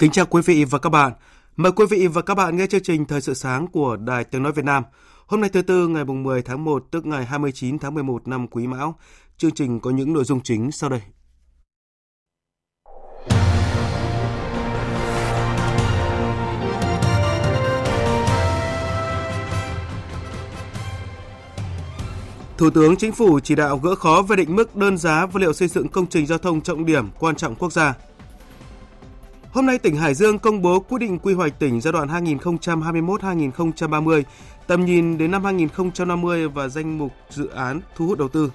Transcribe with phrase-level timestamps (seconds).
[0.00, 1.12] Kính chào quý vị và các bạn.
[1.56, 4.42] Mời quý vị và các bạn nghe chương trình Thời sự sáng của Đài Tiếng
[4.42, 4.82] Nói Việt Nam.
[5.26, 8.66] Hôm nay thứ Tư, ngày 10 tháng 1 tức ngày 29 tháng 11 năm Quý
[8.66, 8.98] Mão.
[9.36, 11.00] Chương trình có những nội dung chính sau đây.
[22.58, 25.52] Thủ tướng Chính phủ chỉ đạo gỡ khó về định mức đơn giá vật liệu
[25.52, 27.94] xây dựng công trình giao thông trọng điểm quan trọng quốc gia.
[29.52, 34.22] Hôm nay tỉnh Hải Dương công bố quyết định quy hoạch tỉnh giai đoạn 2021-2030,
[34.66, 38.52] tầm nhìn đến năm 2050 và danh mục dự án thu hút đầu tư.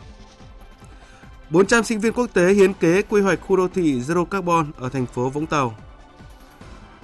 [1.50, 4.90] 400 sinh viên quốc tế hiến kế quy hoạch khu đô thị Zero Carbon ở
[4.90, 5.76] thành phố Vũng Tàu.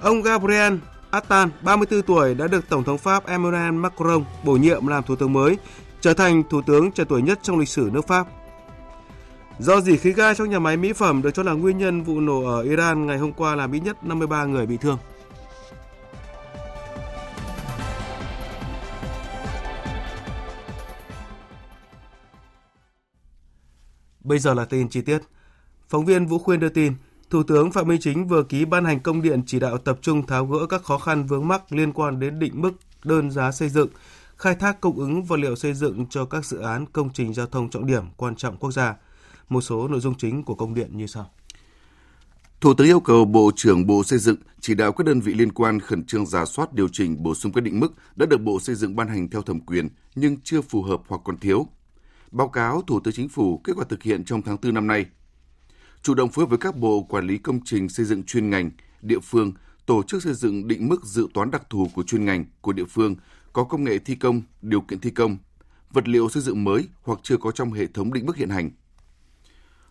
[0.00, 0.74] Ông Gabriel
[1.10, 5.32] Attal, 34 tuổi, đã được Tổng thống Pháp Emmanuel Macron bổ nhiệm làm Thủ tướng
[5.32, 5.58] mới,
[6.00, 8.26] trở thành Thủ tướng trẻ tuổi nhất trong lịch sử nước Pháp.
[9.58, 12.20] Do dỉ khí ga trong nhà máy mỹ phẩm được cho là nguyên nhân vụ
[12.20, 14.98] nổ ở Iran ngày hôm qua làm ít nhất 53 người bị thương.
[24.20, 25.18] Bây giờ là tin chi tiết.
[25.88, 26.94] Phóng viên Vũ Khuyên đưa tin,
[27.30, 30.26] Thủ tướng Phạm Minh Chính vừa ký ban hành công điện chỉ đạo tập trung
[30.26, 32.72] tháo gỡ các khó khăn vướng mắc liên quan đến định mức
[33.04, 33.88] đơn giá xây dựng,
[34.36, 37.46] khai thác cung ứng vật liệu xây dựng cho các dự án công trình giao
[37.46, 38.94] thông trọng điểm quan trọng quốc gia–
[39.52, 41.30] một số nội dung chính của công điện như sau.
[42.60, 45.52] Thủ tướng yêu cầu Bộ trưởng Bộ Xây dựng chỉ đạo các đơn vị liên
[45.52, 48.60] quan khẩn trương giả soát điều chỉnh bổ sung quyết định mức đã được Bộ
[48.60, 51.66] Xây dựng ban hành theo thẩm quyền nhưng chưa phù hợp hoặc còn thiếu.
[52.30, 55.06] Báo cáo Thủ tướng Chính phủ kết quả thực hiện trong tháng 4 năm nay.
[56.02, 58.70] Chủ động phối hợp với các bộ quản lý công trình xây dựng chuyên ngành,
[59.02, 59.52] địa phương,
[59.86, 62.84] tổ chức xây dựng định mức dự toán đặc thù của chuyên ngành, của địa
[62.84, 63.16] phương,
[63.52, 65.36] có công nghệ thi công, điều kiện thi công,
[65.92, 68.70] vật liệu xây dựng mới hoặc chưa có trong hệ thống định mức hiện hành–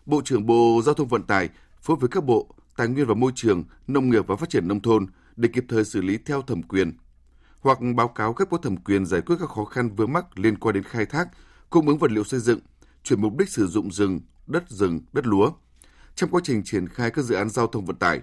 [0.06, 1.48] Bộ trưởng Bộ Giao thông Vận tải
[1.80, 4.68] phối hợp với các bộ Tài nguyên và Môi trường, Nông nghiệp và Phát triển
[4.68, 6.92] Nông thôn để kịp thời xử lý theo thẩm quyền
[7.60, 10.58] hoặc báo cáo cấp có thẩm quyền giải quyết các khó khăn vướng mắc liên
[10.58, 11.28] quan đến khai thác,
[11.70, 12.58] cung ứng vật liệu xây dựng,
[13.02, 15.50] chuyển mục đích sử dụng rừng, đất rừng, đất lúa
[16.14, 18.20] trong quá trình triển khai các dự án giao thông vận tải.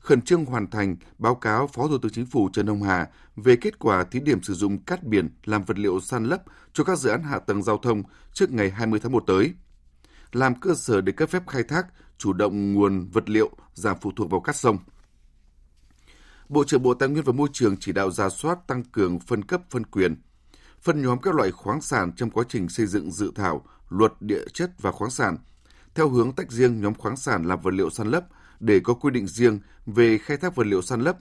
[0.00, 3.56] Khẩn trương hoàn thành báo cáo Phó Thủ tướng Chính phủ Trần Hồng Hà về
[3.56, 6.98] kết quả thí điểm sử dụng cát biển làm vật liệu san lấp cho các
[6.98, 8.02] dự án hạ tầng giao thông
[8.32, 9.54] trước ngày 20 tháng 1 tới–
[10.32, 11.86] làm cơ sở để cấp phép khai thác,
[12.18, 14.78] chủ động nguồn vật liệu, giảm phụ thuộc vào cát sông.
[16.48, 19.44] Bộ trưởng Bộ Tài nguyên và Môi trường chỉ đạo ra soát tăng cường phân
[19.44, 20.22] cấp phân quyền,
[20.80, 24.44] phân nhóm các loại khoáng sản trong quá trình xây dựng dự thảo luật địa
[24.52, 25.36] chất và khoáng sản,
[25.94, 28.24] theo hướng tách riêng nhóm khoáng sản làm vật liệu săn lấp
[28.60, 31.18] để có quy định riêng về khai thác vật liệu săn lấp,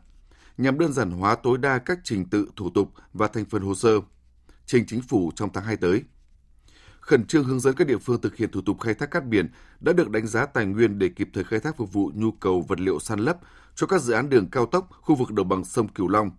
[0.57, 3.75] nhằm đơn giản hóa tối đa các trình tự thủ tục và thành phần hồ
[3.75, 3.99] sơ
[4.65, 6.03] trình chính phủ trong tháng 2 tới
[7.09, 9.47] khẩn trương hướng dẫn các địa phương thực hiện thủ tục khai thác cát biển
[9.79, 12.61] đã được đánh giá tài nguyên để kịp thời khai thác phục vụ nhu cầu
[12.61, 13.37] vật liệu san lấp
[13.75, 16.31] cho các dự án đường cao tốc khu vực đồng bằng sông Cửu Long.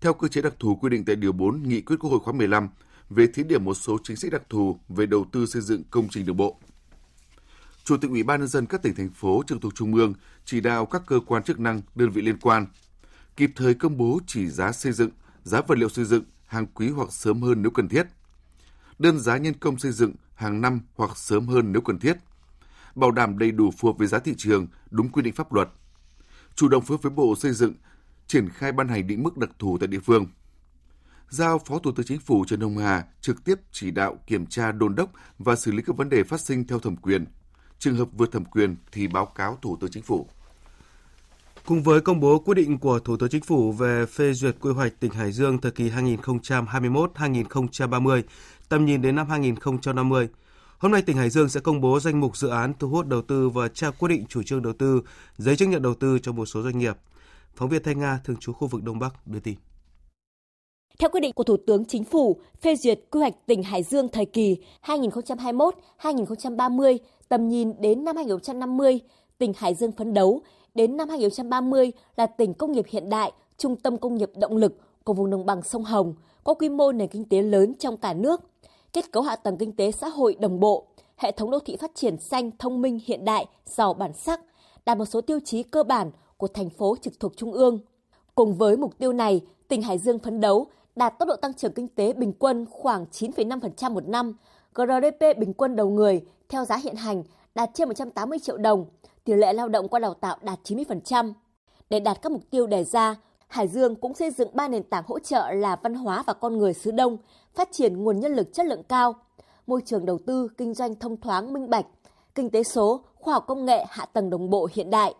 [0.00, 2.32] Theo cơ chế đặc thù quy định tại điều 4 Nghị quyết Quốc hội khóa
[2.32, 2.68] 15
[3.10, 6.08] về thí điểm một số chính sách đặc thù về đầu tư xây dựng công
[6.08, 6.60] trình đường bộ.
[7.84, 10.60] Chủ tịch Ủy ban nhân dân các tỉnh thành phố trực thuộc trung ương chỉ
[10.60, 12.66] đạo các cơ quan chức năng, đơn vị liên quan
[13.36, 15.10] kịp thời công bố chỉ giá xây dựng,
[15.42, 18.06] giá vật liệu xây dựng hàng quý hoặc sớm hơn nếu cần thiết–
[18.98, 22.16] đơn giá nhân công xây dựng hàng năm hoặc sớm hơn nếu cần thiết,
[22.94, 25.68] bảo đảm đầy đủ phù hợp với giá thị trường, đúng quy định pháp luật,
[26.54, 27.74] chủ động phối với Bộ Xây dựng
[28.26, 30.26] triển khai ban hành định mức đặc thù tại địa phương.
[31.28, 34.72] Giao Phó Thủ tướng Chính phủ Trần Hồng Hà trực tiếp chỉ đạo kiểm tra
[34.72, 37.24] đôn đốc và xử lý các vấn đề phát sinh theo thẩm quyền.
[37.78, 40.28] Trường hợp vượt thẩm quyền thì báo cáo Thủ tướng Chính phủ.
[41.66, 44.72] Cùng với công bố quyết định của Thủ tướng Chính phủ về phê duyệt quy
[44.72, 48.22] hoạch tỉnh Hải Dương thời kỳ 2021-2030,
[48.72, 50.28] tầm nhìn đến năm 2050.
[50.78, 53.22] Hôm nay tỉnh Hải Dương sẽ công bố danh mục dự án thu hút đầu
[53.22, 55.02] tư và trao quyết định chủ trương đầu tư,
[55.36, 56.96] giấy chứng nhận đầu tư cho một số doanh nghiệp.
[57.54, 59.54] Phóng viên Thanh Nga thường trú khu vực Đông Bắc đưa tin.
[60.98, 64.08] Theo quyết định của Thủ tướng Chính phủ phê duyệt quy hoạch tỉnh Hải Dương
[64.08, 66.98] thời kỳ 2021-2030,
[67.28, 69.00] tầm nhìn đến năm 2050,
[69.38, 70.42] tỉnh Hải Dương phấn đấu
[70.74, 74.78] đến năm 2030 là tỉnh công nghiệp hiện đại, trung tâm công nghiệp động lực
[75.04, 76.14] của vùng đồng bằng sông Hồng,
[76.44, 78.40] có quy mô nền kinh tế lớn trong cả nước,
[78.92, 80.86] kết cấu hạ tầng kinh tế xã hội đồng bộ,
[81.16, 84.40] hệ thống đô thị phát triển xanh, thông minh, hiện đại, giàu bản sắc,
[84.86, 87.78] đạt một số tiêu chí cơ bản của thành phố trực thuộc trung ương.
[88.34, 90.66] Cùng với mục tiêu này, tỉnh Hải Dương phấn đấu
[90.96, 94.36] đạt tốc độ tăng trưởng kinh tế bình quân khoảng 9,5% một năm,
[94.74, 97.22] GDP bình quân đầu người theo giá hiện hành
[97.54, 98.86] đạt trên 180 triệu đồng,
[99.24, 101.32] tỷ lệ lao động qua đào tạo đạt 90%.
[101.90, 103.16] Để đạt các mục tiêu đề ra,
[103.52, 106.58] Hải Dương cũng xây dựng ba nền tảng hỗ trợ là văn hóa và con
[106.58, 107.16] người xứ Đông,
[107.54, 109.14] phát triển nguồn nhân lực chất lượng cao,
[109.66, 111.86] môi trường đầu tư, kinh doanh thông thoáng minh bạch,
[112.34, 115.14] kinh tế số, khoa học công nghệ, hạ tầng đồng bộ hiện đại.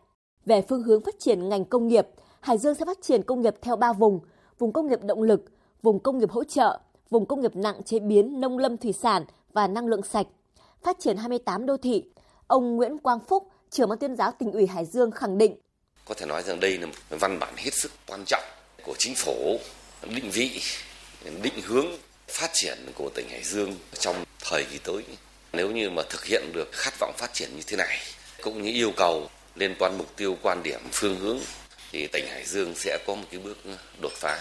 [0.46, 2.08] Về phương hướng phát triển ngành công nghiệp,
[2.40, 4.20] Hải Dương sẽ phát triển công nghiệp theo ba vùng,
[4.58, 5.44] vùng công nghiệp động lực,
[5.82, 6.80] vùng công nghiệp hỗ trợ,
[7.10, 10.26] vùng công nghiệp nặng chế biến nông lâm thủy sản và năng lượng sạch,
[10.82, 12.04] phát triển 28 đô thị.
[12.46, 15.56] Ông Nguyễn Quang Phúc, trưởng ban tuyên giáo tỉnh ủy Hải Dương khẳng định
[16.04, 18.44] có thể nói rằng đây là một văn bản hết sức quan trọng
[18.82, 19.60] của chính phủ
[20.02, 20.60] định vị
[21.42, 21.86] định hướng
[22.28, 25.04] phát triển của tỉnh Hải Dương trong thời kỳ tới.
[25.52, 27.98] Nếu như mà thực hiện được khát vọng phát triển như thế này,
[28.42, 31.38] cũng như yêu cầu liên quan mục tiêu quan điểm phương hướng
[31.92, 33.58] thì tỉnh Hải Dương sẽ có một cái bước
[34.00, 34.38] đột phá.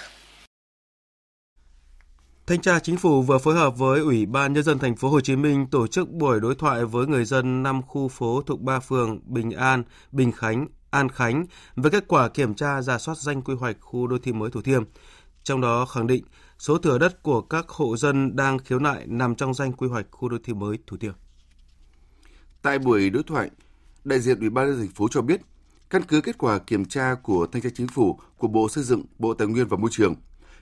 [2.48, 5.22] Thanh tra Chính phủ vừa phối hợp với Ủy ban nhân dân thành phố Hồ
[5.22, 8.80] Chí Minh tổ chức buổi đối thoại với người dân năm khu phố thuộc ba
[8.80, 11.46] phường Bình An, Bình Khánh, An Khánh
[11.76, 14.62] về kết quả kiểm tra giả soát danh quy hoạch khu đô thị mới Thủ
[14.62, 14.84] Thiêm.
[15.44, 16.24] Trong đó khẳng định
[16.60, 20.06] số thửa đất của các hộ dân đang khiếu nại nằm trong danh quy hoạch
[20.12, 21.14] khu đô thị mới Thủ Thiêm.
[22.62, 23.50] Tại buổi đối thoại,
[24.04, 25.42] đại diện Ủy ban nhân dân thành phố cho biết,
[25.90, 29.06] căn cứ kết quả kiểm tra của Thanh tra Chính phủ của Bộ Xây dựng,
[29.20, 30.16] Bộ Tài nguyên và Môi trường,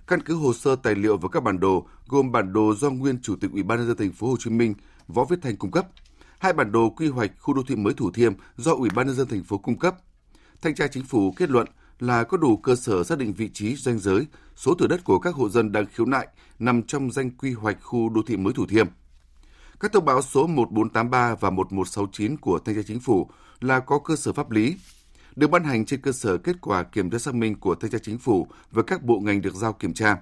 [0.08, 3.22] căn cứ hồ sơ tài liệu và các bản đồ gồm bản đồ do nguyên
[3.22, 4.74] Chủ tịch Ủy ban nhân dân thành phố Hồ Chí Minh
[5.08, 5.88] Võ Viết Thành cung cấp,
[6.40, 9.16] hai bản đồ quy hoạch khu đô thị mới Thủ Thiêm do Ủy ban nhân
[9.16, 9.96] dân thành phố cung cấp.
[10.62, 11.68] Thanh tra Chính phủ kết luận
[12.00, 15.20] là có đủ cơ sở xác định vị trí danh giới, số thửa đất của
[15.20, 16.28] các hộ dân đang khiếu nại
[16.60, 18.88] nằm trong danh quy hoạch khu đô thị mới Thủ Thiêm.
[19.80, 23.30] Các thông báo số 1483 và 1169 của Thanh tra Chính phủ
[23.62, 24.76] là có cơ sở pháp lý,
[25.36, 27.98] được ban hành trên cơ sở kết quả kiểm tra xác minh của Thanh tra
[28.04, 30.18] Chính phủ và các bộ ngành được giao kiểm tra.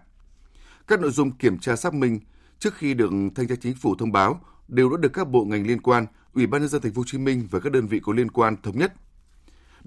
[0.87, 2.19] Các nội dung kiểm tra xác minh
[2.59, 5.67] trước khi được Thanh tra Chính phủ thông báo đều đã được các bộ ngành
[5.67, 7.99] liên quan, Ủy ban nhân dân thành phố Hồ Chí Minh và các đơn vị
[8.03, 8.93] có liên quan thống nhất.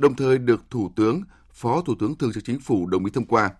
[0.00, 3.24] Đồng thời được Thủ tướng, Phó Thủ tướng Thường trực Chính phủ đồng ý thông
[3.24, 3.50] qua.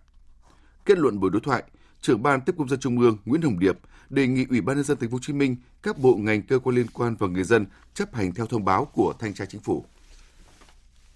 [0.84, 1.62] Kết luận buổi đối thoại,
[2.00, 3.78] trưởng ban tiếp công dân Trung ương Nguyễn Hồng Điệp
[4.10, 6.58] đề nghị Ủy ban nhân dân thành phố Hồ Chí Minh, các bộ ngành cơ
[6.58, 9.60] quan liên quan và người dân chấp hành theo thông báo của thanh tra chính
[9.60, 9.84] phủ.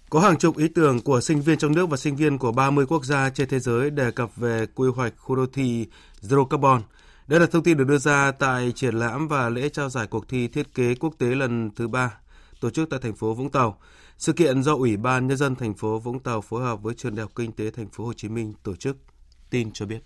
[0.09, 2.85] Có hàng chục ý tưởng của sinh viên trong nước và sinh viên của 30
[2.85, 5.87] quốc gia trên thế giới đề cập về quy hoạch khu đô thị
[6.21, 6.81] Zero Carbon.
[7.27, 10.29] Đây là thông tin được đưa ra tại triển lãm và lễ trao giải cuộc
[10.29, 12.11] thi thiết kế quốc tế lần thứ ba
[12.61, 13.77] tổ chức tại thành phố Vũng Tàu.
[14.17, 17.15] Sự kiện do Ủy ban nhân dân thành phố Vũng Tàu phối hợp với Trường
[17.15, 18.97] Đại học Kinh tế thành phố Hồ Chí Minh tổ chức.
[19.49, 19.99] Tin cho biết.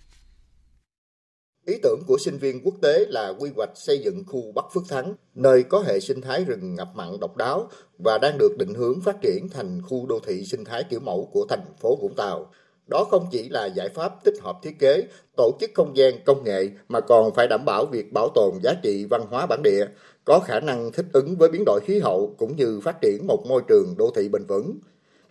[1.66, 4.82] Ý tưởng của sinh viên quốc tế là quy hoạch xây dựng khu Bắc Phước
[4.88, 7.68] Thắng, nơi có hệ sinh thái rừng ngập mặn độc đáo
[7.98, 11.30] và đang được định hướng phát triển thành khu đô thị sinh thái kiểu mẫu
[11.32, 12.50] của thành phố Vũng Tàu.
[12.90, 15.02] Đó không chỉ là giải pháp tích hợp thiết kế,
[15.36, 18.74] tổ chức không gian công nghệ mà còn phải đảm bảo việc bảo tồn giá
[18.82, 19.86] trị văn hóa bản địa,
[20.30, 23.46] có khả năng thích ứng với biến đổi khí hậu cũng như phát triển một
[23.48, 24.78] môi trường đô thị bền vững.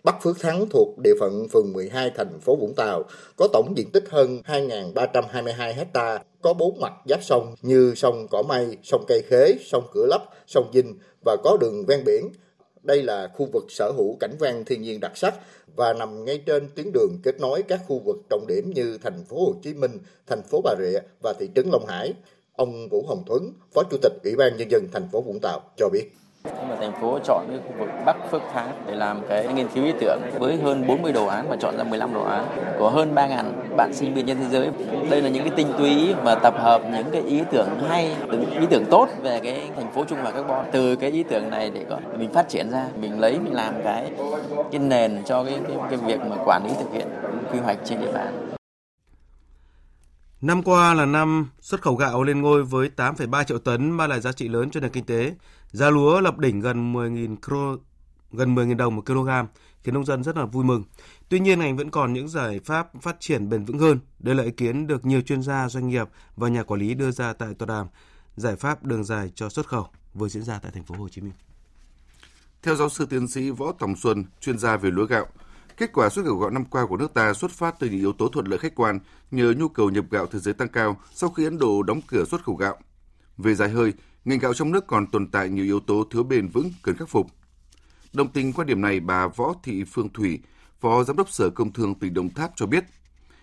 [0.04, 3.04] Bắc Phước Thắng thuộc địa phận phường 12 thành phố Vũng Tàu,
[3.36, 8.42] có tổng diện tích hơn 2.322 hecta, có bốn mặt giáp sông như sông Cỏ
[8.42, 12.28] Mây, sông Cây Khế, sông Cửa Lấp, sông Vinh và có đường ven biển.
[12.82, 15.34] Đây là khu vực sở hữu cảnh quan thiên nhiên đặc sắc
[15.76, 19.24] và nằm ngay trên tuyến đường kết nối các khu vực trọng điểm như thành
[19.28, 22.12] phố Hồ Chí Minh, thành phố Bà Rịa và thị trấn Long Hải.
[22.60, 25.60] Ông Vũ Hồng Thuấn, Phó Chủ tịch Ủy ban Nhân dân thành phố Vũng Tàu
[25.76, 26.04] cho biết.
[26.44, 29.84] mà thành phố chọn cái khu vực Bắc Phước Thắng để làm cái nghiên cứu
[29.84, 32.46] ý tưởng với hơn 40 đồ án và chọn ra 15 đồ án
[32.78, 34.68] của hơn 3.000 bạn sinh viên trên thế giới.
[35.10, 38.50] Đây là những cái tinh túy và tập hợp những cái ý tưởng hay, những
[38.50, 40.66] ý tưởng tốt về cái thành phố Trung Hòa Carbon.
[40.72, 43.74] Từ cái ý tưởng này để có mình phát triển ra, mình lấy mình làm
[43.84, 44.10] cái
[44.72, 47.06] cái nền cho cái cái, cái việc mà quản lý thực hiện
[47.52, 48.49] quy hoạch trên địa bàn.
[50.40, 54.20] Năm qua là năm xuất khẩu gạo lên ngôi với 8,3 triệu tấn mang lại
[54.20, 55.34] giá trị lớn cho nền kinh tế.
[55.70, 57.82] Giá lúa lập đỉnh gần 10.000 kg
[58.32, 59.28] gần 10.000 đồng một kg,
[59.82, 60.84] khiến nông dân rất là vui mừng.
[61.28, 63.98] Tuy nhiên ngành vẫn còn những giải pháp phát triển bền vững hơn.
[64.18, 67.10] Đây là ý kiến được nhiều chuyên gia, doanh nghiệp và nhà quản lý đưa
[67.10, 67.86] ra tại tọa đàm
[68.36, 71.20] giải pháp đường dài cho xuất khẩu vừa diễn ra tại thành phố Hồ Chí
[71.20, 71.32] Minh.
[72.62, 75.26] Theo giáo sư tiến sĩ Võ Tòng Xuân, chuyên gia về lúa gạo,
[75.80, 78.12] Kết quả xuất khẩu gạo năm qua của nước ta xuất phát từ những yếu
[78.12, 78.98] tố thuận lợi khách quan
[79.30, 82.24] nhờ nhu cầu nhập gạo thế giới tăng cao sau khi Ấn Độ đóng cửa
[82.24, 82.76] xuất khẩu gạo.
[83.38, 83.92] Về dài hơi,
[84.24, 87.08] ngành gạo trong nước còn tồn tại nhiều yếu tố thiếu bền vững cần khắc
[87.08, 87.26] phục.
[88.12, 90.38] Đồng tình quan điểm này, bà Võ Thị Phương Thủy,
[90.80, 92.84] Phó Giám đốc Sở Công Thương tỉnh Đồng Tháp cho biết,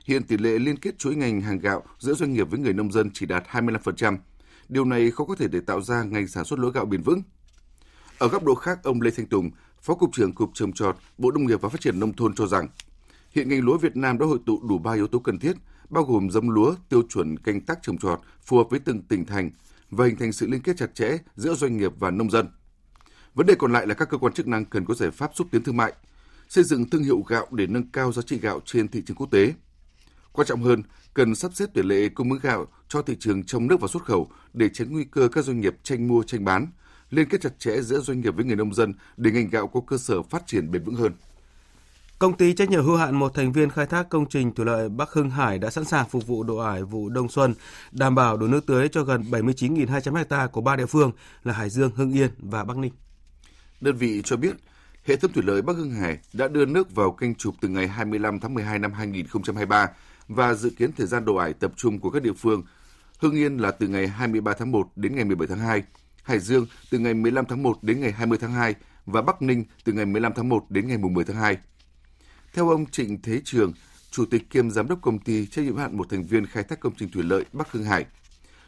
[0.06, 2.92] hiện tỷ lệ liên kết chuỗi ngành hàng gạo giữa doanh nghiệp với người nông
[2.92, 4.18] dân chỉ đạt 25%.
[4.70, 7.22] Điều này khó có thể để tạo ra ngành sản xuất lúa gạo bền vững.
[8.18, 11.32] Ở góc độ khác, ông Lê Thanh Tùng, Phó Cục trưởng Cục Trồng trọt, Bộ
[11.32, 12.68] Nông nghiệp và Phát triển Nông thôn cho rằng,
[13.32, 15.54] hiện ngành lúa Việt Nam đã hội tụ đủ ba yếu tố cần thiết,
[15.90, 19.26] bao gồm giống lúa, tiêu chuẩn canh tác trồng trọt phù hợp với từng tỉnh
[19.26, 19.52] thành
[19.90, 22.48] và hình thành sự liên kết chặt chẽ giữa doanh nghiệp và nông dân.
[23.34, 25.48] Vấn đề còn lại là các cơ quan chức năng cần có giải pháp xúc
[25.52, 25.94] tiến thương mại,
[26.50, 29.32] xây dựng thương hiệu gạo để nâng cao giá trị gạo trên thị trường quốc
[29.32, 29.54] tế.
[30.32, 33.68] Quan trọng hơn, cần sắp xếp tỷ lệ cung ứng gạo cho thị trường trong
[33.68, 36.68] nước và xuất khẩu để tránh nguy cơ các doanh nghiệp tranh mua tranh bán,
[37.10, 39.82] liên kết chặt chẽ giữa doanh nghiệp với người nông dân để ngành gạo có
[39.88, 41.14] cơ sở phát triển bền vững hơn.
[42.20, 44.90] Công ty trách nhiệm hữu hạn một thành viên khai thác công trình thủy lợi
[44.90, 47.54] Bắc Hưng Hải đã sẵn sàng phục vụ độ ải vụ đông xuân,
[47.92, 51.12] đảm bảo đủ nước tưới cho gần 79.200 ha của ba địa phương
[51.44, 52.92] là Hải Dương, Hưng Yên và Bắc Ninh.
[53.82, 54.56] Đơn vị cho biết,
[55.06, 57.88] hệ thống thủy lợi Bắc Hưng Hải đã đưa nước vào kênh trục từ ngày
[57.88, 59.90] 25 tháng 12 năm 2023
[60.28, 62.64] và dự kiến thời gian độ ải tập trung của các địa phương
[63.20, 65.84] Hưng Yên là từ ngày 23 tháng 1 đến ngày 17 tháng 2,
[66.28, 69.66] Hải Dương từ ngày 15 tháng 1 đến ngày 20 tháng 2 và Bắc Ninh
[69.84, 71.58] từ ngày 15 tháng 1 đến ngày 10 tháng 2.
[72.54, 73.74] Theo ông Trịnh Thế Trường,
[74.12, 76.80] Chủ tịch kiêm Giám đốc công ty trách nhiệm hạn một thành viên khai thác
[76.80, 78.06] công trình thủy lợi Bắc Hưng Hải,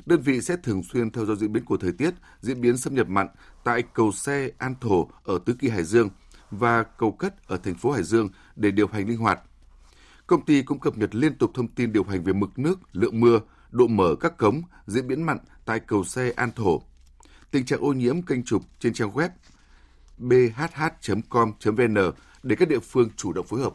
[0.05, 2.95] đơn vị sẽ thường xuyên theo dõi diễn biến của thời tiết, diễn biến xâm
[2.95, 3.27] nhập mặn
[3.63, 6.09] tại cầu xe An Thổ ở Tứ Kỳ Hải Dương
[6.51, 9.41] và cầu Cất ở thành phố Hải Dương để điều hành linh hoạt.
[10.27, 13.19] Công ty cũng cập nhật liên tục thông tin điều hành về mực nước, lượng
[13.19, 13.39] mưa,
[13.71, 16.81] độ mở các cống, diễn biến mặn tại cầu xe An Thổ.
[17.51, 19.29] Tình trạng ô nhiễm kênh trục trên trang web
[20.17, 21.95] bhh.com.vn
[22.43, 23.73] để các địa phương chủ động phối hợp.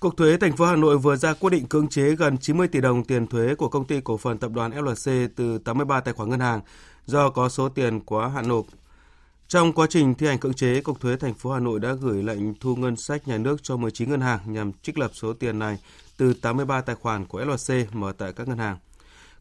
[0.00, 2.80] Cục thuế thành phố Hà Nội vừa ra quyết định cưỡng chế gần 90 tỷ
[2.80, 6.30] đồng tiền thuế của công ty cổ phần tập đoàn FLC từ 83 tài khoản
[6.30, 6.60] ngân hàng
[7.06, 8.66] do có số tiền quá hạn nộp.
[9.48, 12.22] Trong quá trình thi hành cưỡng chế, Cục thuế thành phố Hà Nội đã gửi
[12.22, 15.58] lệnh thu ngân sách nhà nước cho 19 ngân hàng nhằm trích lập số tiền
[15.58, 15.78] này
[16.16, 18.78] từ 83 tài khoản của FLC mở tại các ngân hàng.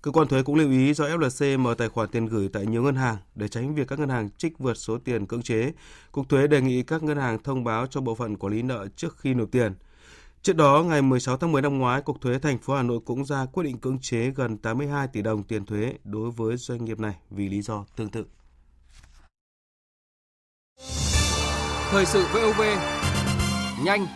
[0.01, 2.84] Cơ quan thuế cũng lưu ý do FLC mở tài khoản tiền gửi tại nhiều
[2.84, 5.72] ngân hàng để tránh việc các ngân hàng trích vượt số tiền cưỡng chế.
[6.12, 8.88] Cục thuế đề nghị các ngân hàng thông báo cho bộ phận quản lý nợ
[8.96, 9.74] trước khi nộp tiền.
[10.41, 13.25] Trước đó, ngày 16 tháng 10 năm ngoái, Cục Thuế thành phố Hà Nội cũng
[13.25, 17.00] ra quyết định cưỡng chế gần 82 tỷ đồng tiền thuế đối với doanh nghiệp
[17.00, 18.25] này vì lý do tương tự.
[21.91, 22.62] Thời sự VOV,
[23.86, 24.08] nhanh,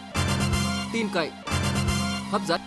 [0.94, 1.32] tin cậy,
[2.32, 2.62] hấp dẫn.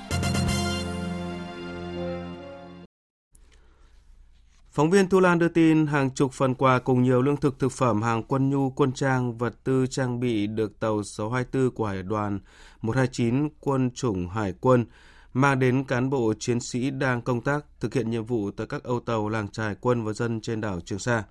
[4.71, 7.73] Phóng viên Thu Lan đưa tin hàng chục phần quà cùng nhiều lương thực thực
[7.73, 12.03] phẩm, hàng quân nhu, quân trang, vật tư trang bị được tàu 624 của Hải
[12.03, 12.41] đoàn
[12.83, 14.87] 129 quân chủng Hải quân
[15.33, 18.83] mang đến cán bộ chiến sĩ đang công tác thực hiện nhiệm vụ tại các
[18.83, 21.25] âu tàu làng trài quân và dân trên đảo Trường Sa.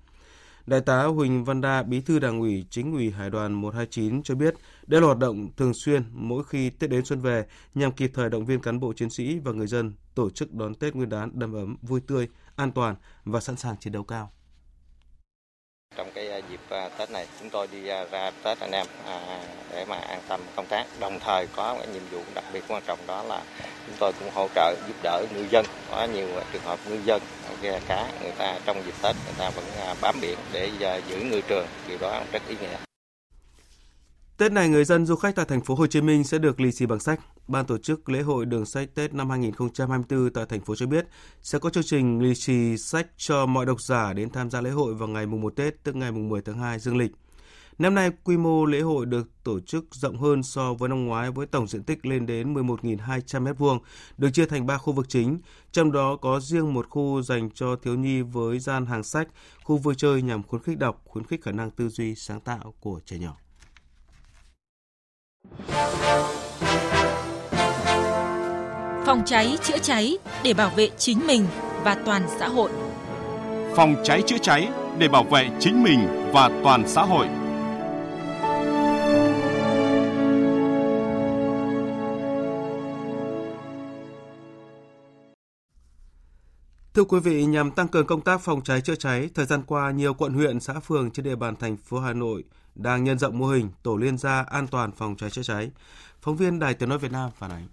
[0.68, 4.34] Đại tá Huỳnh Văn Đa, Bí thư Đảng ủy Chính ủy Hải đoàn 129 cho
[4.34, 4.54] biết,
[4.86, 8.30] đây là hoạt động thường xuyên mỗi khi Tết đến xuân về nhằm kịp thời
[8.30, 11.30] động viên cán bộ chiến sĩ và người dân tổ chức đón Tết Nguyên đán
[11.32, 12.94] đầm ấm, vui tươi, an toàn
[13.24, 14.32] và sẵn sàng chiến đấu cao.
[15.96, 19.40] Trong cái dịp à, Tết này, chúng tôi đi à, ra Tết anh em à,
[19.72, 20.86] để mà an tâm công tác.
[21.00, 23.42] Đồng thời có cái nhiệm vụ đặc biệt quan trọng đó là
[23.86, 25.66] chúng tôi cũng hỗ trợ giúp đỡ ngư dân.
[25.90, 27.22] Có nhiều trường hợp ngư dân,
[27.62, 31.00] ghe cá người ta trong dịp Tết người ta vẫn à, bám biển để à,
[31.08, 31.66] giữ ngư trường.
[31.88, 32.76] Điều đó rất ý nghĩa.
[34.38, 36.72] Tết này người dân du khách tại thành phố Hồ Chí Minh sẽ được lì
[36.72, 37.20] xì bằng sách.
[37.48, 41.06] Ban tổ chức lễ hội đường sách Tết năm 2024 tại thành phố cho biết
[41.42, 44.70] sẽ có chương trình lì xì sách cho mọi độc giả đến tham gia lễ
[44.70, 47.10] hội vào ngày mùng 1 Tết, tức ngày mùng 10 tháng 2 dương lịch.
[47.78, 51.30] Năm nay quy mô lễ hội được tổ chức rộng hơn so với năm ngoái
[51.30, 53.78] với tổng diện tích lên đến 11.200 m2,
[54.16, 55.38] được chia thành 3 khu vực chính,
[55.72, 59.28] trong đó có riêng một khu dành cho thiếu nhi với gian hàng sách,
[59.64, 62.74] khu vui chơi nhằm khuyến khích đọc, khuyến khích khả năng tư duy sáng tạo
[62.80, 63.36] của trẻ nhỏ.
[69.06, 71.46] Phòng cháy chữa cháy để bảo vệ chính mình
[71.84, 72.70] và toàn xã hội.
[73.76, 74.68] Phòng cháy chữa cháy
[74.98, 77.28] để bảo vệ chính mình và toàn xã hội.
[86.98, 89.90] Thưa quý vị, nhằm tăng cường công tác phòng cháy chữa cháy, thời gian qua
[89.90, 93.38] nhiều quận huyện, xã phường trên địa bàn thành phố Hà Nội đang nhân rộng
[93.38, 95.70] mô hình tổ liên gia an toàn phòng cháy chữa cháy.
[96.20, 97.68] Phóng viên Đài Tiếng nói Việt Nam phản ánh.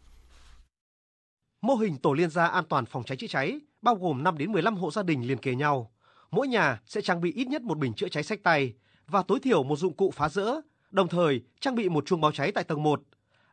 [1.62, 4.52] Mô hình tổ liên gia an toàn phòng cháy chữa cháy bao gồm 5 đến
[4.52, 5.92] 15 hộ gia đình liền kề nhau.
[6.32, 8.74] Mỗi nhà sẽ trang bị ít nhất một bình chữa cháy sách tay
[9.08, 10.56] và tối thiểu một dụng cụ phá rỡ,
[10.92, 13.02] đồng thời trang bị một chuông báo cháy tại tầng 1.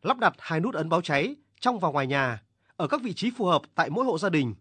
[0.03, 2.43] lắp đặt hai nút ấn báo cháy trong và ngoài nhà
[2.77, 4.55] ở các vị trí phù hợp tại mỗi hộ gia đình.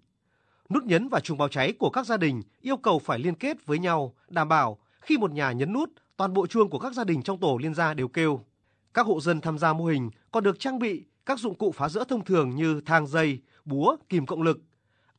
[0.73, 3.65] Nút nhấn và chuông báo cháy của các gia đình yêu cầu phải liên kết
[3.65, 7.03] với nhau, đảm bảo khi một nhà nhấn nút, toàn bộ chuông của các gia
[7.03, 8.45] đình trong tổ liên gia đều kêu.
[8.93, 11.89] Các hộ dân tham gia mô hình còn được trang bị các dụng cụ phá
[11.89, 14.59] rỡ thông thường như thang dây, búa, kìm cộng lực.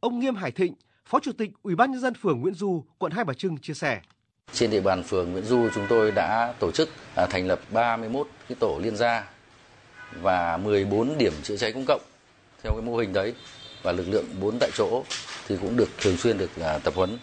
[0.01, 0.75] Ông Nghiêm Hải Thịnh,
[1.07, 3.75] Phó Chủ tịch Ủy ban nhân dân phường Nguyễn Du, quận Hai Bà Trưng chia
[3.75, 4.01] sẻ.
[4.53, 8.29] Trên địa bàn phường Nguyễn Du chúng tôi đã tổ chức à, thành lập 31
[8.49, 9.31] cái tổ liên gia
[10.23, 12.01] và 14 điểm chữa cháy công cộng
[12.63, 13.35] theo cái mô hình đấy
[13.83, 15.05] và lực lượng bốn tại chỗ
[15.49, 17.19] thì cũng được thường xuyên được à, tập huấn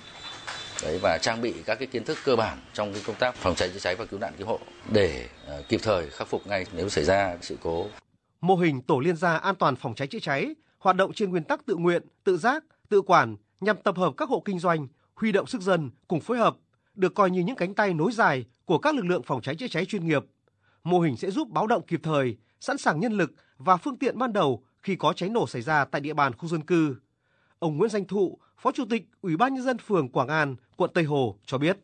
[0.84, 3.56] đấy và trang bị các cái kiến thức cơ bản trong cái công tác phòng
[3.56, 4.60] cháy chữa cháy và cứu nạn cứu hộ
[4.92, 7.88] để à, kịp thời khắc phục ngay nếu xảy ra sự cố.
[8.42, 11.44] Mô hình tổ liên gia an toàn phòng cháy chữa cháy hoạt động trên nguyên
[11.44, 15.32] tắc tự nguyện, tự giác, tự quản nhằm tập hợp các hộ kinh doanh, huy
[15.32, 16.56] động sức dân cùng phối hợp,
[16.96, 19.68] được coi như những cánh tay nối dài của các lực lượng phòng cháy chữa
[19.68, 20.26] cháy chuyên nghiệp.
[20.84, 24.18] Mô hình sẽ giúp báo động kịp thời, sẵn sàng nhân lực và phương tiện
[24.18, 26.96] ban đầu khi có cháy nổ xảy ra tại địa bàn khu dân cư.
[27.60, 30.92] Ông Nguyễn Danh Thụ, Phó Chủ tịch Ủy ban nhân dân phường Quảng An, quận
[30.94, 31.78] Tây Hồ cho biết.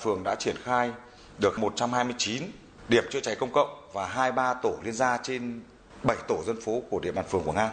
[0.00, 0.92] Phường đã triển khai
[1.38, 2.42] được 129
[2.88, 5.60] điểm chữa cháy công cộng và 23 tổ liên gia trên
[6.02, 7.70] 7 tổ dân phố của địa bàn phường Quảng An.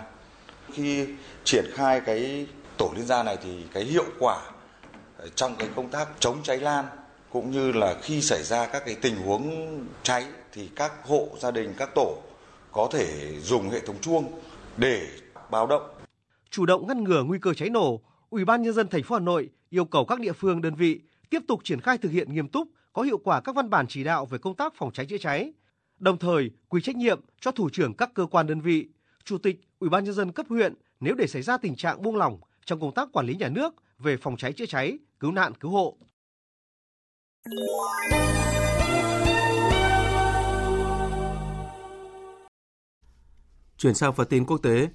[0.73, 1.07] Khi
[1.43, 2.47] triển khai cái
[2.77, 4.41] tổ liên gia này thì cái hiệu quả
[5.35, 6.85] trong cái công tác chống cháy lan
[7.29, 9.69] cũng như là khi xảy ra các cái tình huống
[10.03, 12.17] cháy thì các hộ gia đình các tổ
[12.71, 14.41] có thể dùng hệ thống chuông
[14.79, 15.07] để
[15.51, 15.83] báo động.
[16.49, 19.19] Chủ động ngăn ngừa nguy cơ cháy nổ, Ủy ban nhân dân thành phố Hà
[19.19, 22.47] Nội yêu cầu các địa phương đơn vị tiếp tục triển khai thực hiện nghiêm
[22.47, 25.17] túc, có hiệu quả các văn bản chỉ đạo về công tác phòng cháy chữa
[25.17, 25.53] cháy.
[25.99, 28.89] Đồng thời, quy trách nhiệm cho thủ trưởng các cơ quan đơn vị,
[29.23, 32.15] chủ tịch Ủy ban nhân dân cấp huyện nếu để xảy ra tình trạng buông
[32.15, 35.53] lỏng trong công tác quản lý nhà nước về phòng cháy chữa cháy, cứu nạn
[35.59, 35.97] cứu hộ.
[43.79, 44.89] Chuyển sang phần tin quốc tế,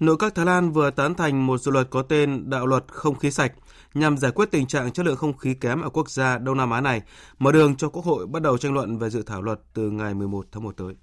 [0.00, 3.18] nội các Thái Lan vừa tán thành một dự luật có tên Đạo luật không
[3.18, 3.52] khí sạch
[3.94, 6.70] nhằm giải quyết tình trạng chất lượng không khí kém ở quốc gia Đông Nam
[6.70, 7.02] Á này,
[7.38, 10.14] mở đường cho Quốc hội bắt đầu tranh luận về dự thảo luật từ ngày
[10.14, 10.94] 11 tháng 1 tới.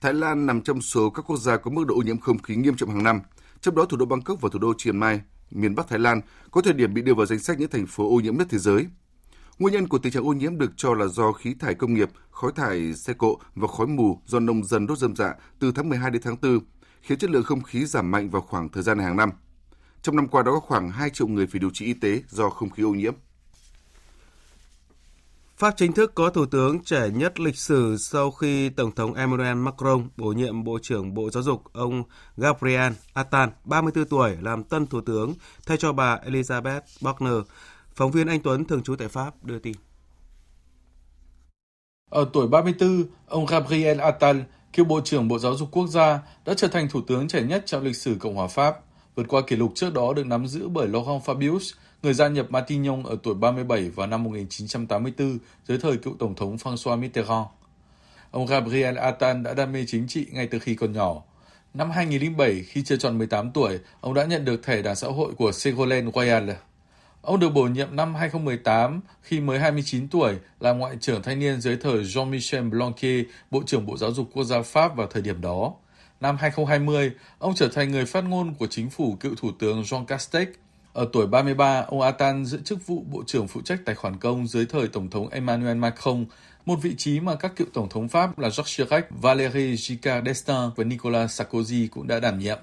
[0.00, 2.56] Thái Lan nằm trong số các quốc gia có mức độ ô nhiễm không khí
[2.56, 3.20] nghiêm trọng hàng năm,
[3.60, 6.60] trong đó thủ đô Bangkok và thủ đô Chiang Mai, miền Bắc Thái Lan, có
[6.60, 8.86] thời điểm bị đưa vào danh sách những thành phố ô nhiễm nhất thế giới.
[9.58, 12.08] Nguyên nhân của tình trạng ô nhiễm được cho là do khí thải công nghiệp,
[12.30, 15.88] khói thải xe cộ và khói mù do nông dân đốt dâm dạ từ tháng
[15.88, 16.60] 12 đến tháng 4,
[17.02, 19.30] khiến chất lượng không khí giảm mạnh vào khoảng thời gian này hàng năm.
[20.02, 22.50] Trong năm qua đã có khoảng 2 triệu người phải điều trị y tế do
[22.50, 23.14] không khí ô nhiễm.
[25.56, 29.56] Pháp chính thức có thủ tướng trẻ nhất lịch sử sau khi Tổng thống Emmanuel
[29.56, 32.02] Macron bổ nhiệm Bộ trưởng Bộ Giáo dục ông
[32.36, 35.34] Gabriel Attal, 34 tuổi, làm tân thủ tướng
[35.66, 37.30] thay cho bà Elizabeth Borne.
[37.94, 39.76] Phóng viên Anh Tuấn, thường trú tại Pháp, đưa tin.
[42.10, 44.40] Ở tuổi 34, ông Gabriel Attal,
[44.72, 47.62] cựu Bộ trưởng Bộ Giáo dục Quốc gia, đã trở thành thủ tướng trẻ nhất
[47.66, 48.76] trong lịch sử Cộng hòa Pháp,
[49.14, 52.50] vượt qua kỷ lục trước đó được nắm giữ bởi Laurent Fabius, người gia nhập
[52.50, 57.46] Matignon ở tuổi 37 vào năm 1984 dưới thời cựu Tổng thống François Mitterrand.
[58.30, 61.22] Ông Gabriel Attal đã đam mê chính trị ngay từ khi còn nhỏ.
[61.74, 65.34] Năm 2007, khi chưa tròn 18 tuổi, ông đã nhận được thẻ đảng xã hội
[65.34, 66.50] của Ségolène Royal.
[67.24, 71.60] Ông được bổ nhiệm năm 2018 khi mới 29 tuổi là ngoại trưởng thanh niên
[71.60, 75.40] dưới thời Jean-Michel Blanquer, Bộ trưởng Bộ Giáo dục Quốc gia Pháp vào thời điểm
[75.40, 75.72] đó.
[76.20, 80.04] Năm 2020, ông trở thành người phát ngôn của chính phủ cựu Thủ tướng Jean
[80.04, 80.48] Castex.
[80.92, 84.46] Ở tuổi 33, ông Attal giữ chức vụ Bộ trưởng phụ trách tài khoản công
[84.46, 86.24] dưới thời Tổng thống Emmanuel Macron,
[86.66, 90.70] một vị trí mà các cựu Tổng thống Pháp là Jacques Chirac, Valéry Giscard d'Estaing
[90.76, 92.58] và Nicolas Sarkozy cũng đã đảm nhiệm.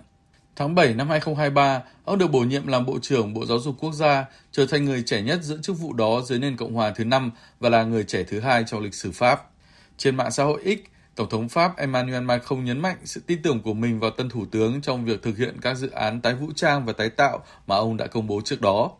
[0.55, 3.93] Tháng 7 năm 2023, ông được bổ nhiệm làm Bộ trưởng Bộ Giáo dục Quốc
[3.93, 7.05] gia, trở thành người trẻ nhất giữ chức vụ đó dưới nền Cộng hòa thứ
[7.05, 9.49] năm và là người trẻ thứ hai trong lịch sử Pháp.
[9.97, 13.61] Trên mạng xã hội X, Tổng thống Pháp Emmanuel Macron nhấn mạnh sự tin tưởng
[13.61, 16.47] của mình vào tân thủ tướng trong việc thực hiện các dự án tái vũ
[16.55, 18.91] trang và tái tạo mà ông đã công bố trước đó.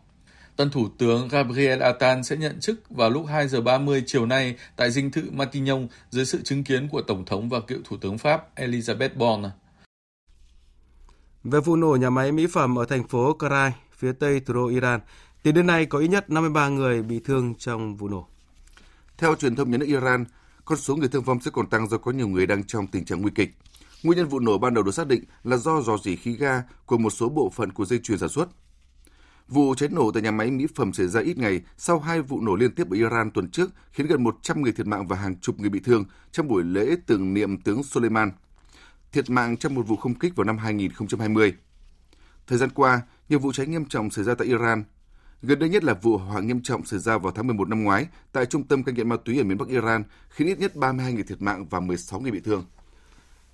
[0.56, 4.54] Tân thủ tướng Gabriel Attal sẽ nhận chức vào lúc 2 giờ 30 chiều nay
[4.76, 8.18] tại dinh thự Matignon dưới sự chứng kiến của Tổng thống và cựu Thủ tướng
[8.18, 9.48] Pháp Elisabeth Borne.
[11.44, 14.66] Về vụ nổ nhà máy mỹ phẩm ở thành phố Karai, phía tây thủ đô
[14.66, 15.00] Iran,
[15.42, 18.28] tính đến nay có ít nhất 53 người bị thương trong vụ nổ.
[19.18, 20.24] Theo truyền thông nhà nước Iran,
[20.64, 23.04] con số người thương vong sẽ còn tăng do có nhiều người đang trong tình
[23.04, 23.50] trạng nguy kịch.
[24.02, 26.62] Nguyên nhân vụ nổ ban đầu được xác định là do rò rỉ khí ga
[26.86, 28.48] của một số bộ phận của dây chuyền sản xuất.
[29.48, 32.40] Vụ cháy nổ tại nhà máy mỹ phẩm xảy ra ít ngày sau hai vụ
[32.40, 35.36] nổ liên tiếp ở Iran tuần trước khiến gần 100 người thiệt mạng và hàng
[35.40, 38.30] chục người bị thương trong buổi lễ tưởng niệm tướng Soleiman,
[39.12, 41.54] thiệt mạng trong một vụ không kích vào năm 2020.
[42.46, 44.84] Thời gian qua, nhiều vụ cháy nghiêm trọng xảy ra tại Iran.
[45.42, 48.06] Gần đây nhất là vụ hỏa nghiêm trọng xảy ra vào tháng 11 năm ngoái
[48.32, 51.12] tại trung tâm cai nghiện ma túy ở miền Bắc Iran, khiến ít nhất 32
[51.12, 52.64] người thiệt mạng và 16 người bị thương.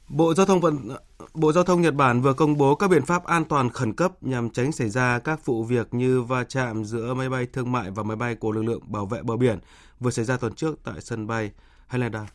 [0.09, 0.89] Bộ Giao thông vận
[1.35, 4.23] Bộ Giao thông Nhật Bản vừa công bố các biện pháp an toàn khẩn cấp
[4.23, 7.91] nhằm tránh xảy ra các vụ việc như va chạm giữa máy bay thương mại
[7.91, 9.59] và máy bay của lực lượng bảo vệ bờ biển
[10.01, 11.51] vừa xảy ra tuần trước tại sân bay
[11.87, 12.27] Haneda.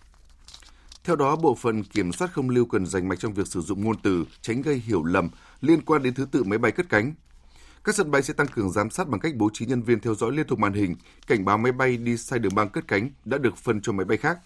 [1.04, 3.84] Theo đó, bộ phận kiểm soát không lưu cần dành mạch trong việc sử dụng
[3.84, 5.30] ngôn từ, tránh gây hiểu lầm
[5.62, 7.14] liên quan đến thứ tự máy bay cất cánh.
[7.84, 10.16] Các sân bay sẽ tăng cường giám sát bằng cách bố trí nhân viên theo
[10.16, 10.96] dõi liên tục màn hình,
[11.28, 14.06] cảnh báo máy bay đi sai đường băng cất cánh đã được phân cho máy
[14.06, 14.38] bay khác.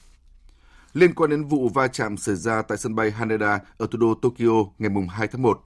[0.94, 4.14] Liên quan đến vụ va chạm xảy ra tại sân bay Haneda ở thủ đô
[4.14, 5.64] Tokyo ngày 2 tháng 1,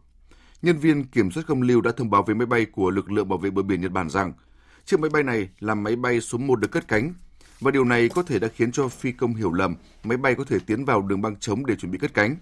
[0.61, 3.29] nhân viên kiểm soát không lưu đã thông báo với máy bay của lực lượng
[3.29, 4.33] bảo vệ bờ biển Nhật Bản rằng
[4.85, 7.13] chiếc máy bay này là máy bay số 1 được cất cánh
[7.61, 10.43] và điều này có thể đã khiến cho phi công hiểu lầm máy bay có
[10.43, 12.35] thể tiến vào đường băng trống để chuẩn bị cất cánh.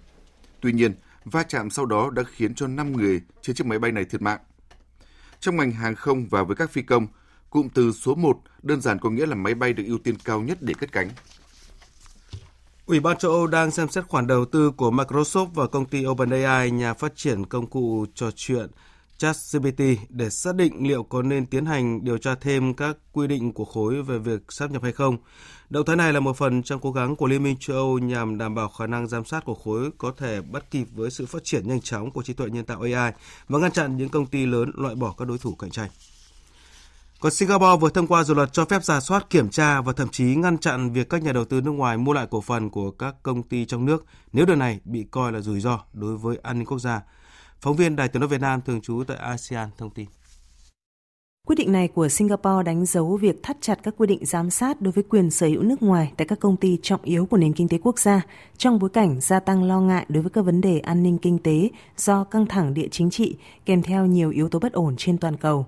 [0.61, 0.93] Tuy nhiên,
[1.25, 4.21] va chạm sau đó đã khiến cho 5 người trên chiếc máy bay này thiệt
[4.21, 4.39] mạng.
[5.39, 7.07] Trong ngành hàng không và với các phi công,
[7.49, 10.41] cụm từ số 1 đơn giản có nghĩa là máy bay được ưu tiên cao
[10.41, 11.09] nhất để cất cánh.
[12.85, 16.05] Ủy ban châu Âu đang xem xét khoản đầu tư của Microsoft và công ty
[16.05, 18.67] OpenAI, nhà phát triển công cụ trò chuyện
[19.19, 23.53] ChatGPT để xác định liệu có nên tiến hành điều tra thêm các quy định
[23.53, 25.17] của khối về việc sáp nhập hay không.
[25.69, 28.37] Động thái này là một phần trong cố gắng của Liên minh châu Âu nhằm
[28.37, 31.43] đảm bảo khả năng giám sát của khối có thể bắt kịp với sự phát
[31.43, 33.11] triển nhanh chóng của trí tuệ nhân tạo AI
[33.47, 35.89] và ngăn chặn những công ty lớn loại bỏ các đối thủ cạnh tranh.
[37.19, 40.09] Còn Singapore vừa thông qua dự luật cho phép giả soát, kiểm tra và thậm
[40.09, 42.91] chí ngăn chặn việc các nhà đầu tư nước ngoài mua lại cổ phần của
[42.91, 46.37] các công ty trong nước nếu điều này bị coi là rủi ro đối với
[46.43, 47.01] an ninh quốc gia.
[47.61, 50.05] Phóng viên Đài tiếng nói Việt Nam thường trú tại ASEAN thông tin.
[51.47, 54.81] Quyết định này của Singapore đánh dấu việc thắt chặt các quy định giám sát
[54.81, 57.53] đối với quyền sở hữu nước ngoài tại các công ty trọng yếu của nền
[57.53, 58.21] kinh tế quốc gia
[58.57, 61.39] trong bối cảnh gia tăng lo ngại đối với các vấn đề an ninh kinh
[61.39, 65.17] tế do căng thẳng địa chính trị kèm theo nhiều yếu tố bất ổn trên
[65.17, 65.65] toàn cầu.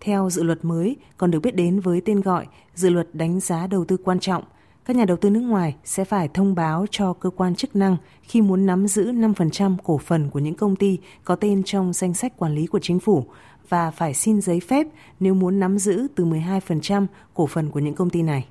[0.00, 3.66] Theo dự luật mới, còn được biết đến với tên gọi Dự luật đánh giá
[3.66, 4.44] đầu tư quan trọng,
[4.84, 7.96] các nhà đầu tư nước ngoài sẽ phải thông báo cho cơ quan chức năng
[8.22, 12.14] khi muốn nắm giữ 5% cổ phần của những công ty có tên trong danh
[12.14, 13.26] sách quản lý của chính phủ
[13.68, 14.86] và phải xin giấy phép
[15.20, 18.46] nếu muốn nắm giữ từ 12% cổ phần của những công ty này.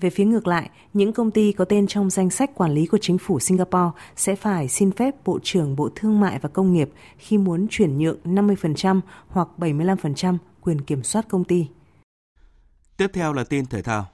[0.00, 2.98] Về phía ngược lại, những công ty có tên trong danh sách quản lý của
[3.00, 6.90] chính phủ Singapore sẽ phải xin phép Bộ trưởng Bộ Thương mại và Công nghiệp
[7.18, 11.66] khi muốn chuyển nhượng 50% hoặc 75% quyền kiểm soát công ty.
[12.96, 14.06] Tiếp theo là tin thể thao.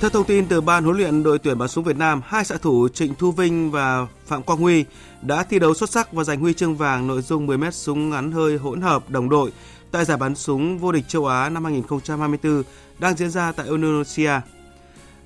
[0.00, 2.56] Theo thông tin từ Ban huấn luyện đội tuyển bắn súng Việt Nam, hai xạ
[2.62, 4.84] thủ Trịnh Thu Vinh và Phạm Quang Huy
[5.22, 8.32] đã thi đấu xuất sắc và giành huy chương vàng nội dung 10m súng ngắn
[8.32, 9.52] hơi hỗn hợp đồng đội
[9.90, 12.62] tại giải bắn súng vô địch châu Á năm 2024
[12.98, 14.30] đang diễn ra tại Indonesia.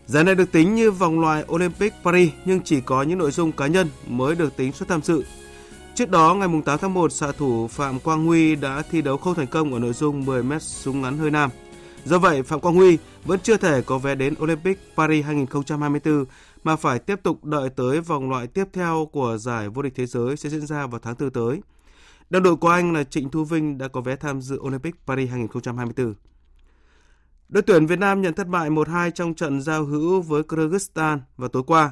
[0.07, 3.53] Giải này được tính như vòng loại Olympic Paris nhưng chỉ có những nội dung
[3.53, 5.25] cá nhân mới được tính xuất tham dự.
[5.95, 9.35] Trước đó, ngày 8 tháng 1, xạ thủ Phạm Quang Huy đã thi đấu không
[9.35, 11.51] thành công ở nội dung 10m súng ngắn hơi nam.
[12.05, 16.25] Do vậy, Phạm Quang Huy vẫn chưa thể có vé đến Olympic Paris 2024
[16.65, 20.07] mà phải tiếp tục đợi tới vòng loại tiếp theo của giải vô địch thế
[20.07, 21.61] giới sẽ diễn ra vào tháng 4 tới.
[22.31, 25.31] Đồng đội của anh là Trịnh Thu Vinh đã có vé tham dự Olympic Paris
[25.31, 26.15] 2024.
[27.49, 31.49] Đội tuyển Việt Nam nhận thất bại 1-2 trong trận giao hữu với Kyrgyzstan vào
[31.49, 31.91] tối qua.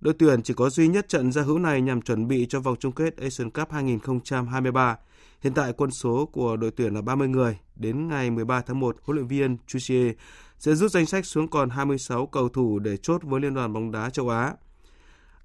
[0.00, 2.76] Đội tuyển chỉ có duy nhất trận giao hữu này nhằm chuẩn bị cho vòng
[2.80, 4.96] chung kết Asian Cup 2023.
[5.40, 7.58] Hiện tại quân số của đội tuyển là 30 người.
[7.76, 10.12] Đến ngày 13 tháng 1, huấn luyện viên Chuchie
[10.58, 13.92] sẽ rút danh sách xuống còn 26 cầu thủ để chốt với Liên đoàn bóng
[13.92, 14.54] đá châu Á.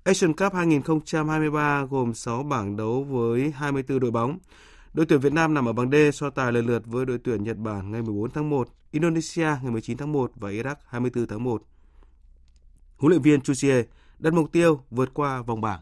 [0.03, 4.37] Asian Cup 2023 gồm 6 bảng đấu với 24 đội bóng.
[4.93, 7.43] Đội tuyển Việt Nam nằm ở bảng D so tài lần lượt với đội tuyển
[7.43, 11.43] Nhật Bản ngày 14 tháng 1, Indonesia ngày 19 tháng 1 và Iraq 24 tháng
[11.43, 11.63] 1.
[12.97, 13.83] Huấn luyện viên Chuchie
[14.19, 15.79] đặt mục tiêu vượt qua vòng bảng.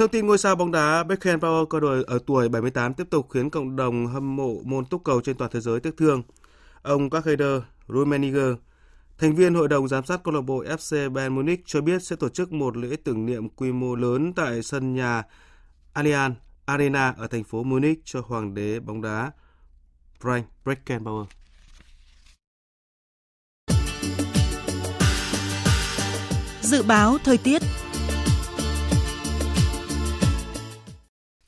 [0.00, 3.50] Thông tin ngôi sao bóng đá Beckenbauer qua đời ở tuổi 78 tiếp tục khiến
[3.50, 6.22] cộng đồng hâm mộ môn túc cầu trên toàn thế giới tiếc thương.
[6.82, 8.54] Ông Karl-Heinz Rummenigge,
[9.18, 12.16] thành viên hội đồng giám sát câu lạc bộ FC Bayern Munich cho biết sẽ
[12.16, 15.22] tổ chức một lễ tưởng niệm quy mô lớn tại sân nhà
[15.94, 16.32] Allianz
[16.64, 19.32] Arena ở thành phố Munich cho hoàng đế bóng đá
[20.20, 21.26] Frank Beckenbauer.
[26.62, 27.62] Dự báo thời tiết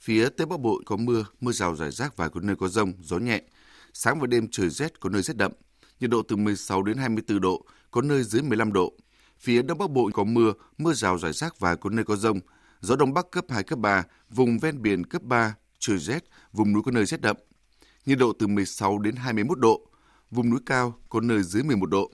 [0.02, 2.92] Phía Tây Bắc Bộ có mưa, mưa rào rải rác và có nơi có rông,
[3.02, 3.42] gió nhẹ.
[3.92, 5.52] Sáng và đêm trời rét, có nơi rét đậm.
[6.00, 8.92] Nhiệt độ từ 16 đến 24 độ, có nơi dưới 15 độ.
[9.38, 12.40] Phía Đông Bắc Bộ có mưa, mưa rào rải rác và có nơi có rông.
[12.80, 16.72] Gió Đông Bắc cấp 2, cấp 3, vùng ven biển cấp 3, trời rét, vùng
[16.72, 17.36] núi có nơi rét đậm.
[18.06, 19.86] Nhiệt độ từ 16 đến 21 độ,
[20.30, 22.10] vùng núi cao có nơi dưới 11 độ.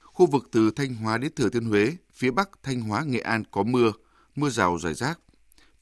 [0.00, 3.42] Khu vực từ Thanh Hóa đến Thừa Thiên Huế, phía Bắc Thanh Hóa, Nghệ An
[3.50, 3.92] có mưa,
[4.36, 5.18] mưa rào rải rác.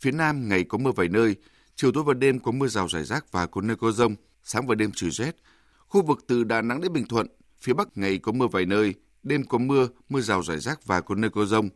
[0.00, 1.36] Phía Nam ngày có mưa vài nơi,
[1.74, 4.66] chiều tối và đêm có mưa rào rải rác và có nơi có rông, sáng
[4.66, 5.36] và đêm trời rét.
[5.78, 7.26] Khu vực từ Đà Nẵng đến Bình Thuận,
[7.60, 11.00] Phía Bắc ngày có mưa vài nơi, đêm có mưa, mưa rào rải rác và
[11.00, 11.68] có nơi có rông.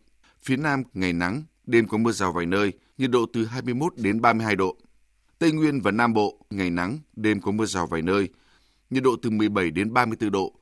[0.42, 4.20] Phía Nam ngày nắng, đêm có mưa rào vài nơi, nhiệt độ từ 21 đến
[4.20, 4.76] 32 độ.
[5.38, 8.28] Tây Nguyên và Nam Bộ, ngày nắng, đêm có mưa rào vài nơi,
[8.90, 10.52] nhiệt độ từ 17 đến 34 độ.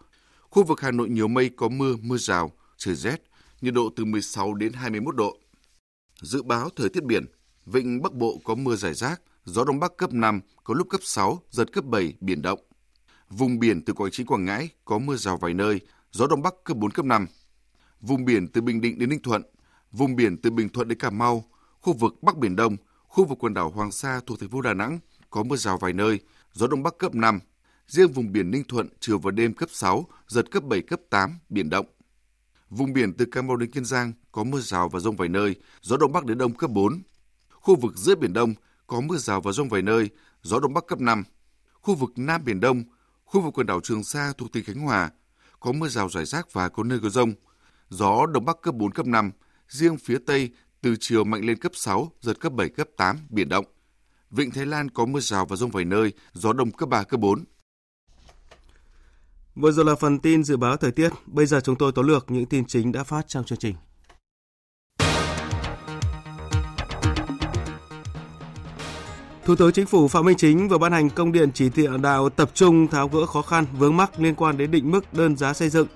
[0.41, 3.23] Khu vực Hà Nội nhiều mây có mưa, mưa rào, trời rét,
[3.61, 5.39] nhiệt độ từ 16 đến 21 độ.
[6.23, 7.25] Dự báo thời tiết biển,
[7.67, 11.01] vịnh Bắc Bộ có mưa rải rác, gió Đông Bắc cấp 5, có lúc cấp
[11.05, 12.61] 6, giật cấp 7, biển động.
[13.31, 15.81] Vùng biển từ Quảng Trị Quảng Ngãi có mưa rào vài nơi,
[16.13, 17.27] gió Đông Bắc cấp 4, cấp 5.
[18.01, 19.43] Vùng biển từ Bình Định đến Ninh Thuận,
[19.93, 21.45] vùng biển từ Bình Thuận đến Cà Mau,
[21.81, 24.75] khu vực Bắc Biển Đông, khu vực quần đảo Hoàng Sa thuộc thành phố Đà
[24.75, 24.99] Nẵng
[25.31, 26.21] có mưa rào vài nơi,
[26.53, 27.41] gió Đông Bắc cấp 5.
[27.87, 31.39] Riêng vùng biển Ninh Thuận chiều và đêm cấp 6, giật cấp 7, cấp 8,
[31.49, 31.87] biển động.
[32.71, 35.55] Vùng biển từ Cà Mau đến Kiên Giang có mưa rào và rông vài nơi,
[35.83, 37.03] gió Đông Bắc đến Đông cấp 4.
[37.63, 38.55] Khu vực giữa Biển Đông
[38.87, 40.11] có mưa rào và rông vài nơi,
[40.43, 41.25] gió Đông Bắc cấp 5.
[41.73, 42.85] Khu vực Nam Biển Đông,
[43.25, 45.11] khu vực quần đảo Trường Sa thuộc tỉnh Khánh Hòa
[45.61, 47.33] có mưa rào rải rác và có nơi có rông.
[47.89, 49.31] Gió Đông Bắc cấp 4, cấp 5,
[49.69, 53.49] riêng phía Tây từ chiều mạnh lên cấp 6, giật cấp 7, cấp 8, biển
[53.49, 53.65] động.
[54.31, 57.21] Vịnh Thái Lan có mưa rào và rông vài nơi, gió đông cấp 3, cấp
[57.21, 57.45] 4.
[59.55, 61.11] Vừa rồi là phần tin dự báo thời tiết.
[61.27, 63.75] Bây giờ chúng tôi tóm lược những tin chính đã phát trong chương trình.
[69.45, 72.29] Thủ tướng Chính phủ Phạm Minh Chính vừa ban hành công điện chỉ thị đạo
[72.29, 75.53] tập trung tháo gỡ khó khăn vướng mắc liên quan đến định mức đơn giá
[75.53, 75.87] xây dựng,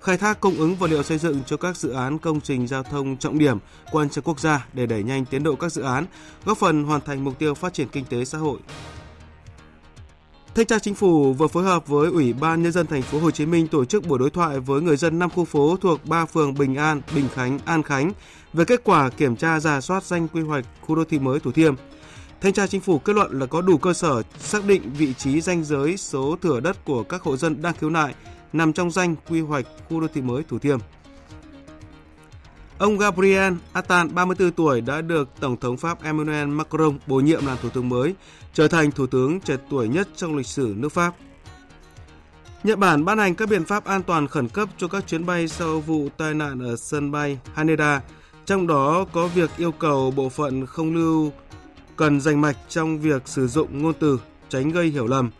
[0.00, 2.82] khai thác cung ứng vật liệu xây dựng cho các dự án công trình giao
[2.82, 3.58] thông trọng điểm
[3.92, 6.06] quan trọng quốc gia để đẩy nhanh tiến độ các dự án,
[6.44, 8.58] góp phần hoàn thành mục tiêu phát triển kinh tế xã hội.
[10.54, 13.30] Thanh tra Chính phủ vừa phối hợp với Ủy ban nhân dân thành phố Hồ
[13.30, 16.26] Chí Minh tổ chức buổi đối thoại với người dân năm khu phố thuộc ba
[16.26, 18.12] phường Bình An, Bình Khánh, An Khánh
[18.52, 21.52] về kết quả kiểm tra giả soát danh quy hoạch khu đô thị mới Thủ
[21.52, 21.74] Thiêm.
[22.40, 25.40] Thanh tra Chính phủ kết luận là có đủ cơ sở xác định vị trí
[25.40, 28.14] danh giới số thửa đất của các hộ dân đang khiếu nại
[28.52, 30.78] nằm trong danh quy hoạch khu đô thị mới Thủ Thiêm.
[32.78, 37.58] Ông Gabriel Attal, 34 tuổi, đã được Tổng thống Pháp Emmanuel Macron bổ nhiệm làm
[37.62, 38.14] Thủ tướng mới,
[38.54, 41.14] trở thành Thủ tướng trẻ tuổi nhất trong lịch sử nước Pháp.
[42.64, 45.48] Nhật Bản ban hành các biện pháp an toàn khẩn cấp cho các chuyến bay
[45.48, 48.00] sau vụ tai nạn ở sân bay Haneda,
[48.46, 51.32] trong đó có việc yêu cầu bộ phận không lưu
[51.96, 55.30] cần dành mạch trong việc sử dụng ngôn từ tránh gây hiểu lầm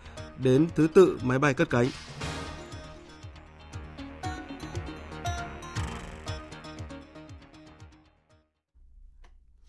[0.42, 1.86] đến thứ tự máy bay cất cánh.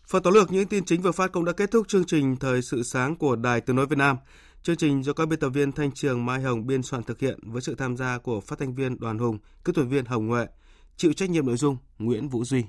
[0.08, 2.62] Phần tóm lược những tin chính vừa phát cũng đã kết thúc chương trình Thời
[2.62, 4.18] sự sáng của Đài Tiếng Nói Việt Nam.
[4.64, 7.40] Chương trình do các biên tập viên Thanh Trường Mai Hồng biên soạn thực hiện
[7.44, 10.48] với sự tham gia của phát thanh viên Đoàn Hùng, kỹ thuật viên Hồng Huệ,
[10.98, 12.64] chịu trách nhiệm nội dung Nguyễn Vũ Duy.